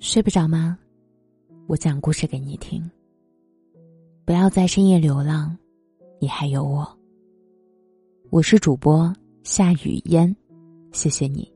[0.00, 0.78] 睡不着吗？
[1.66, 2.88] 我讲故事给你听。
[4.24, 5.56] 不要在深夜流浪，
[6.20, 6.88] 你还有我。
[8.30, 9.12] 我是主播
[9.42, 10.32] 夏雨嫣，
[10.92, 11.52] 谢谢你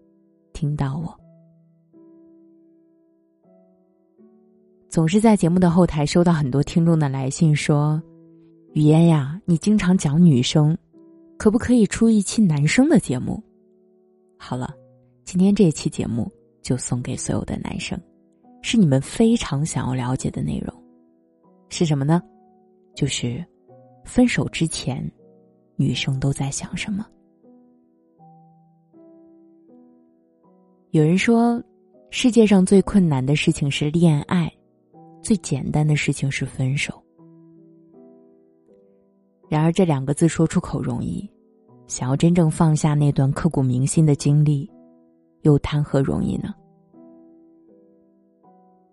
[0.53, 1.17] 听到我。
[4.89, 8.03] 总是在节目的后台收到很多听众的来信，说
[8.75, 10.77] ：“雨嫣呀，你经常讲女生，
[11.39, 13.41] 可不可以出一期男生的节目？”
[14.37, 14.75] 好了，
[15.25, 16.29] 今天这一期节目
[16.61, 17.97] 就送给所有的男生。
[18.63, 20.73] 是你们非常想要了解的内容，
[21.69, 22.23] 是什么呢？
[22.95, 23.45] 就是
[24.05, 25.11] 分手之前，
[25.77, 27.07] 女生都在想什么。
[30.91, 31.63] 有人说，
[32.11, 34.51] 世界上最困难的事情是恋爱，
[35.23, 37.03] 最简单的事情是分手。
[39.49, 41.29] 然而，这两个字说出口容易，
[41.87, 44.71] 想要真正放下那段刻骨铭心的经历，
[45.43, 46.55] 又谈何容易呢？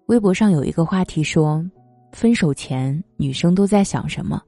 [0.10, 1.64] 微博上有一个话题说
[2.14, 4.42] ：“分手前女生都在想什么？”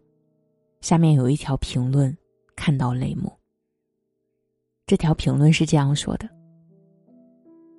[0.81, 2.17] 下面有一条评论，
[2.55, 3.31] 看到泪目。
[4.87, 6.27] 这条评论是这样说的：“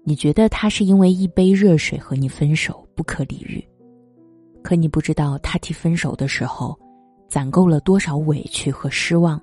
[0.06, 3.60] 你觉得他是因为一杯热水和你分手不可理喻，
[4.62, 6.78] 可你不知道他提分手的时候，
[7.28, 9.42] 攒够了多少委屈和失望。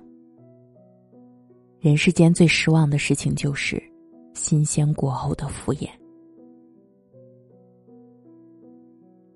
[1.78, 3.82] 人世间最失望的事情就是
[4.32, 5.90] 新鲜过后的敷衍。”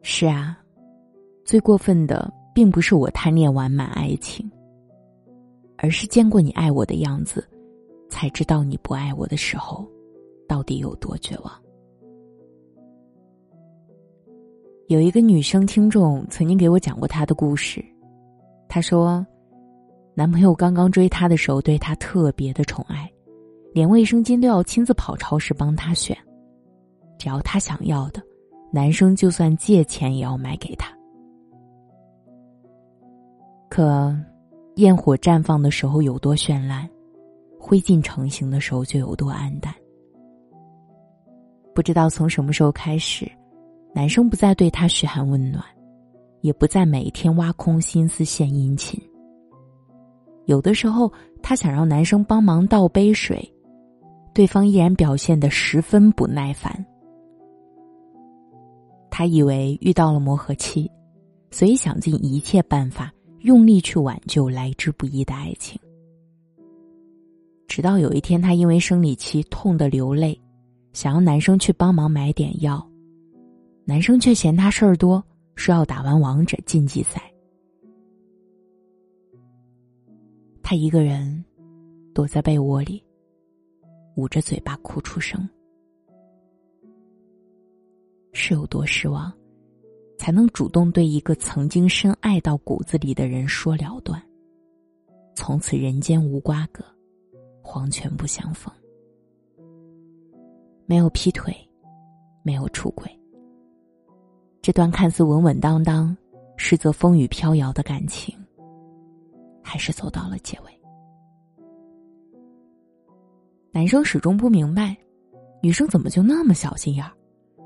[0.06, 0.56] 是啊，
[1.46, 4.48] 最过分的并不是我贪恋完满爱情，
[5.78, 7.42] 而是见过你爱我的样子，
[8.10, 9.88] 才知道你不爱我的时候，
[10.46, 11.50] 到底有多绝望。
[14.88, 17.82] 有一个女生听众曾经给我讲过她的故事，
[18.68, 19.26] 她说，
[20.14, 23.10] 男朋友刚刚追她的时候，对她特别的宠爱，
[23.72, 26.14] 连卫生巾都要亲自跑超市帮她选，
[27.18, 28.22] 只要她想要的。
[28.74, 30.92] 男生就算借钱也要买给她，
[33.68, 34.12] 可
[34.74, 36.90] 焰火绽放的时候有多绚烂，
[37.56, 39.72] 灰烬成型的时候就有多黯淡。
[41.72, 43.30] 不知道从什么时候开始，
[43.94, 45.62] 男生不再对她嘘寒问暖，
[46.40, 49.00] 也不再每天挖空心思献殷勤。
[50.46, 51.08] 有的时候，
[51.40, 53.48] 他想让男生帮忙倒杯水，
[54.34, 56.84] 对方依然表现的十分不耐烦。
[59.16, 60.90] 他以为遇到了磨合期，
[61.52, 65.80] 所以想尽一切办法，用力去挽救来之不易的爱情。
[67.68, 70.36] 直到有一天，他因为生理期痛得流泪，
[70.92, 72.84] 想要男生去帮忙买点药，
[73.84, 75.22] 男生却嫌他事儿多，
[75.54, 77.22] 说要打完王者晋级赛。
[80.60, 81.44] 他一个人
[82.12, 83.00] 躲在被窝里，
[84.16, 85.48] 捂着嘴巴哭出声。
[88.34, 89.32] 是有多失望，
[90.18, 94.22] 才能主动对一个曾经深爱到骨子里的人说了断？
[95.34, 96.84] 从此人间无瓜葛，
[97.62, 98.72] 黄泉不相逢。
[100.84, 101.56] 没有劈腿，
[102.42, 103.10] 没有出轨，
[104.60, 106.14] 这段看似稳稳当当，
[106.56, 108.36] 实则风雨飘摇的感情，
[109.62, 110.80] 还是走到了结尾。
[113.72, 114.96] 男生始终不明白，
[115.62, 117.12] 女生怎么就那么小心眼儿？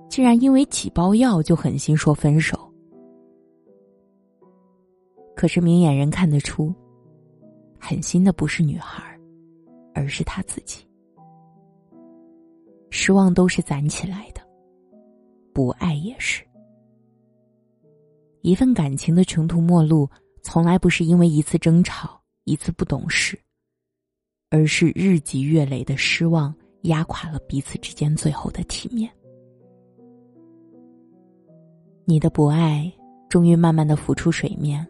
[0.08, 2.58] 竟然因为几包药就狠心说分手，
[5.36, 6.74] 可是明眼人看得出，
[7.78, 9.16] 狠心的不是女孩，
[9.94, 10.84] 而是他自己。
[12.90, 14.40] 失望都是攒起来的，
[15.52, 16.42] 不爱也是。
[18.40, 20.08] 一份感情的穷途末路，
[20.42, 23.38] 从来不是因为一次争吵、一次不懂事，
[24.48, 29.12] 而是日积月累的失望压垮了彼此之间最后的体面。
[32.10, 32.90] 你的不爱
[33.28, 34.82] 终于慢慢的浮出水面，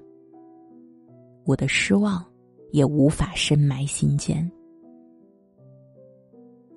[1.44, 2.24] 我的失望
[2.70, 4.48] 也无法深埋心间。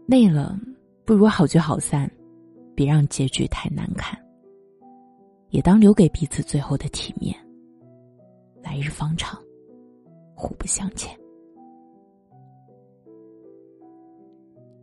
[0.07, 0.60] 累了，
[1.06, 2.12] 不如好聚好散，
[2.74, 4.19] 别让结局太难看。
[5.51, 7.38] 也当留给彼此最后的体面。
[8.63, 9.39] 来日方长，
[10.33, 11.16] 互不相欠。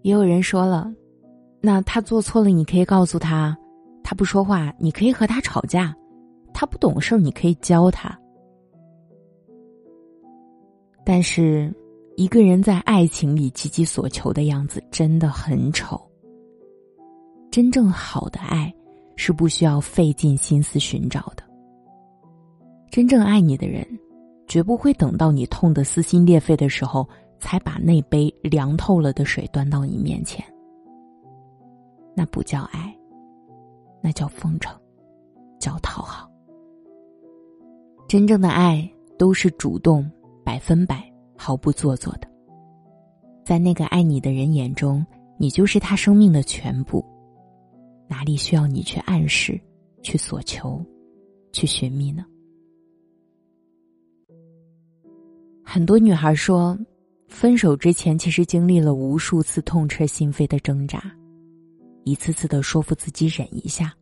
[0.03, 0.94] 也有人说了，
[1.61, 3.59] 那他做错了，你可以告诉他。
[4.09, 5.93] 他不说话，你可以和他吵架；
[6.55, 8.19] 他不懂事儿，你可以教他。
[11.05, 11.71] 但是，
[12.17, 16.01] 一个人在爱情里积极所求的样子真的很丑。
[17.51, 18.75] 真正好的爱，
[19.15, 21.43] 是不需要费尽心思寻找的。
[22.91, 23.87] 真正爱你的人，
[24.47, 27.07] 绝不会等到你痛得撕心裂肺的时候，
[27.39, 30.43] 才把那杯凉透了的水端到你面前。
[32.17, 32.98] 那不叫爱。
[34.00, 34.75] 那叫奉承，
[35.59, 36.31] 叫讨好。
[38.09, 40.11] 真正的爱都是主动、
[40.45, 41.05] 百分百、
[41.37, 42.29] 毫不做作的。
[43.45, 45.05] 在那个爱你的人眼中，
[45.37, 47.05] 你就是他生命的全部，
[48.06, 49.61] 哪里需要你去暗示、
[50.03, 50.85] 去索求、
[51.53, 52.25] 去寻觅呢？
[55.65, 56.79] 很多女孩说，
[57.29, 61.15] 分手之前其实经历了无数次痛彻心扉的挣扎，
[62.09, 63.95] 一次次的说服自己忍一下，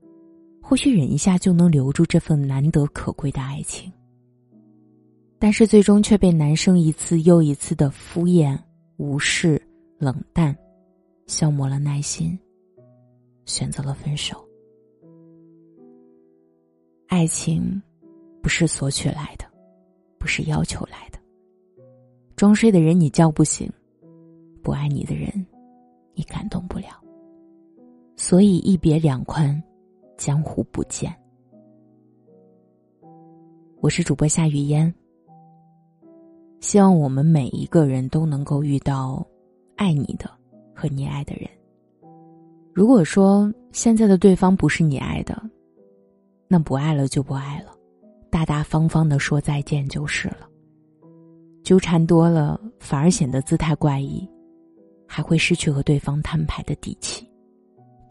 [0.63, 3.93] 或许忍一下就能留住这份难得可贵的爱情。
[5.39, 8.59] 但是最终却被男生一次又一次的敷衍、
[8.97, 9.61] 无视、
[9.99, 10.57] 冷淡，
[11.27, 12.39] 消磨了耐心，
[13.45, 14.43] 选择了分手。
[17.09, 17.81] 爱情
[18.43, 19.45] 不是索取来的，
[20.19, 21.19] 不是要求来的。
[22.35, 23.71] 装睡的人你叫不醒，
[24.63, 25.47] 不爱你的人，
[26.15, 27.03] 你感动不了。
[28.17, 29.63] 所以一别两宽，
[30.17, 31.15] 江湖不见。
[33.83, 34.93] 我是主播夏雨嫣，
[36.61, 39.25] 希望我们每一个人都能够遇到
[39.77, 40.31] 爱你的
[40.75, 41.47] 和你爱的人。
[42.73, 45.41] 如果说现在的对方不是你爱的，
[46.49, 47.77] 那不爱了就不爱了，
[48.31, 50.49] 大大方方的说再见就是了。
[51.63, 54.27] 纠缠多了，反而显得姿态怪异，
[55.07, 57.29] 还会失去和对方摊牌的底气，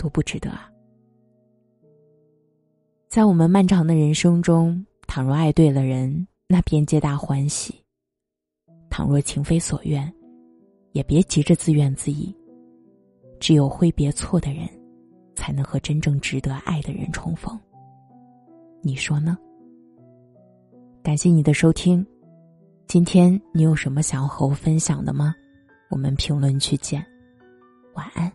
[0.05, 0.69] 都不值得啊！
[3.09, 7.73] 在我们漫长的人生中，倘若爱对了人，那便皆大欢喜；
[8.87, 10.13] 倘若情非所愿，
[10.91, 12.31] 也别急着自怨自艾。
[13.39, 14.69] 只有挥别错的人，
[15.33, 17.59] 才能和真正值得爱的人重逢。
[18.83, 19.35] 你说呢？
[21.01, 22.05] 感谢你的收听。
[22.85, 25.33] 今天你有什么想要和我分享的吗？
[25.89, 27.03] 我们评论区见，
[27.95, 28.31] 晚安。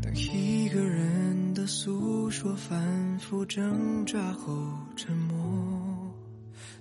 [0.00, 4.56] 当一个人的诉说反复挣扎后
[4.96, 5.36] 沉默，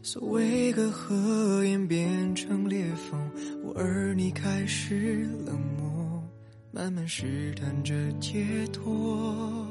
[0.01, 3.19] 所谓隔阂演变成裂缝，
[3.63, 6.23] 我而你开始冷漠。
[6.69, 9.65] 慢慢试探着解脱，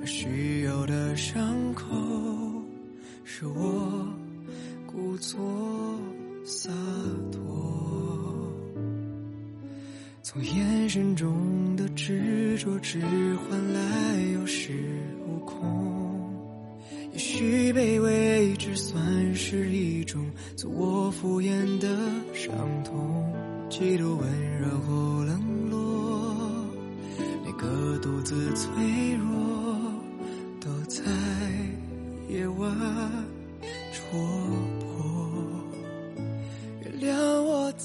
[0.00, 1.86] 而需要的伤口
[3.22, 4.04] 是我
[4.94, 5.40] 故作
[6.44, 6.70] 洒
[7.32, 7.40] 脱。
[10.22, 13.80] 从眼神中的执着，只换来
[14.34, 14.70] 有恃
[15.26, 16.30] 无恐。
[17.12, 20.24] 也许卑微，只算是一种
[20.54, 21.88] 自我敷衍的
[22.32, 22.54] 伤
[22.84, 23.34] 痛。
[23.68, 26.36] 几度温柔后冷落。
[27.44, 28.70] 每个独自脆
[29.16, 29.92] 弱，
[30.60, 31.02] 都在
[32.28, 32.70] 夜晚
[33.92, 34.18] 戳
[34.78, 34.83] 破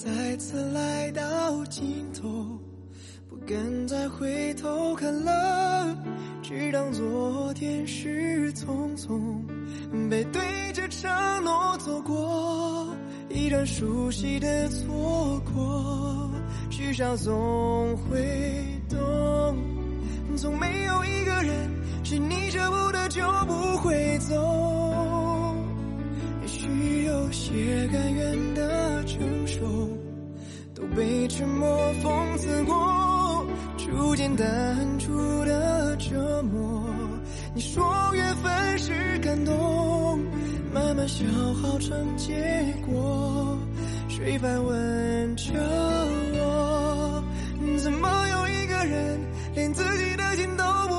[0.02, 2.58] 再次来到尽头，
[3.28, 5.94] 不敢再回头看了，
[6.42, 9.20] 只当昨天是匆匆，
[10.10, 10.42] 背对
[10.72, 11.12] 着承
[11.44, 12.96] 诺走过
[13.30, 16.32] 一段熟悉的错过，
[16.70, 18.66] 至少总会。
[18.88, 19.58] 懂，
[20.38, 21.70] 从没有一个人
[22.06, 25.56] 是你舍不得就不会走。
[26.42, 28.59] 也许有些甘愿的，
[31.40, 31.70] 沉默
[32.04, 35.16] 讽刺过，逐渐淡出
[35.46, 36.84] 的折磨。
[37.54, 37.82] 你说
[38.14, 40.20] 缘分是感动，
[40.74, 41.24] 慢慢消
[41.62, 42.36] 耗成结
[42.86, 43.58] 果，
[44.10, 45.54] 谁反问着
[46.34, 47.24] 我，
[47.78, 48.84] 怎么有一个？
[48.84, 49.20] 人
[49.56, 50.96] 连自己的心都不